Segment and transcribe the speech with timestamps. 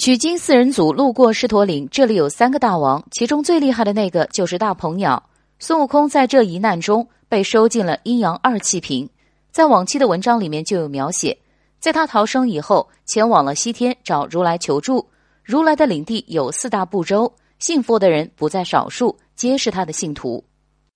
[0.00, 5.22] 取经四人组路过狮驼岭，这里有三个大王，其中最厉害的那个就是大鹏鸟。
[5.58, 9.06] 孙悟空在这一难中被收进了阴阳二气瓶，
[9.52, 11.36] 在往期的文章里面就有描写，
[11.80, 15.06] 在他逃生以后，前往了西天找如来求助。
[15.44, 20.42] 如来的领地有四大部洲，信佛的人不在少数，皆是他的信徒。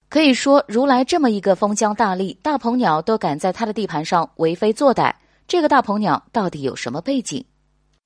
[0.08, 5.12] 可以说，如来这么一个封疆大吏，大鹏鸟都敢在他的地盘上为非作歹，
[5.46, 7.44] 这个大鹏鸟到底有什么背景？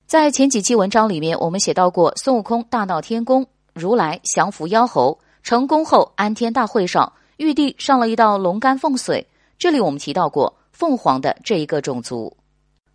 [0.09, 9.23] 在前几期文章里面，我们写到过孙悟空大闹天宫，如来降服妖猴，成功后安天大会上，玉帝上了一道龙肝凤髓。
[9.59, 12.35] 这里我们提到过凤凰的这一个种族，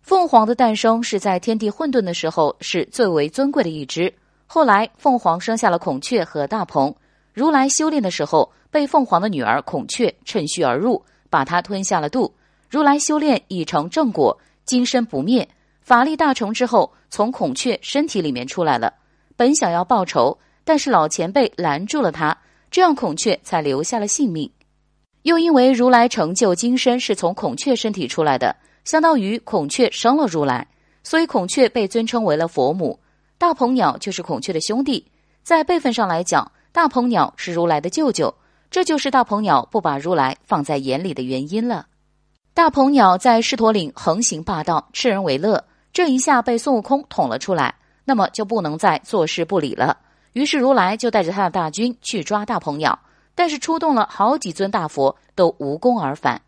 [0.01, 4.13] 凤凰的诞生是在天地混沌的时候，是最为尊贵的一只。
[4.45, 6.93] 后来凤凰生下了孔雀和大鹏，
[7.33, 12.33] 如来修炼的时候，被凤凰的女儿孔雀趁虚而入，把它吞下了肚。
[12.69, 15.47] 如来修炼已成正果，金身不灭。
[15.85, 18.91] 法力大成之后，从孔雀身体里面出来了，
[19.35, 22.35] 本想要报仇，但是老前辈拦住了他，
[22.71, 24.51] 这样孔雀才留下了性命。
[25.21, 30.67] 又因为如来成就金身是从孔雀身体出来的，相当于孔雀生了如来，
[31.03, 32.99] 所以孔雀被尊称为了佛母。
[33.37, 35.05] 大鹏鸟就是孔雀的兄弟，
[35.43, 38.33] 在辈分上来讲，大鹏鸟是如来的舅舅，
[38.71, 41.85] 这就是大鹏鸟不把如来放在眼里的原因了。
[42.55, 45.63] 大鹏鸟在狮驼岭横行霸道，吃人为乐。
[45.95, 49.97] 这一下被孙悟空捅了出来，那么就不能再坐视不理了。
[50.33, 52.99] 于是如来就带着他的大军去抓大鹏鸟，
[53.33, 56.41] 但是出动了好几尊大佛都无功而返。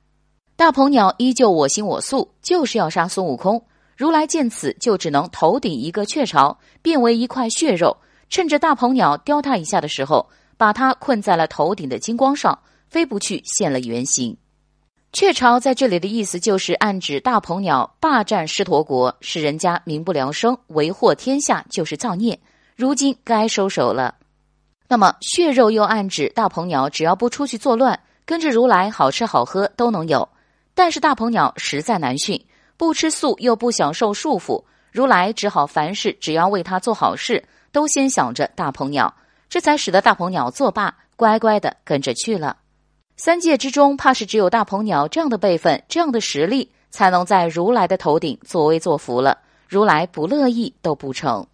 [0.57, 3.63] 大鹏鸟依旧我行我素，就是要杀孙悟空。
[3.95, 7.95] 如来见此，就只能头顶一个雀巢，变为一块血肉，
[8.29, 12.59] 趁着大鹏鸟叼他一下的时候，把他困在了头顶的金光上，
[12.89, 14.35] 飞不去，现了原形。
[15.13, 22.39] 雀巢在这里的意思就是暗指大鹏鸟霸占狮驼国，使人家民不聊生，为祸天下，就是造孽。
[22.75, 24.15] 如今该收手了。
[24.87, 30.27] 那么血肉又暗指大鹏鸟只要不出去作乱，跟着如来好吃好喝都能有。
[30.75, 32.45] 但是大鹏鸟实在难驯，
[32.77, 39.11] 不吃素又不享受束缚，如来只好凡事只要为他做好事，都先想着大鹏鸟，
[39.49, 42.57] 这才使得大鹏鸟作罢，乖乖的跟着去了。
[43.19, 49.39] 三界之中，怕是只有大鹏鸟这样的辈分、这样的实力，才能在如来的头顶作威作福了。
[49.67, 51.47] 如来不乐意都不成。